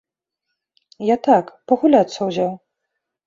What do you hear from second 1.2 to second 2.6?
так, пагуляцца ўзяў.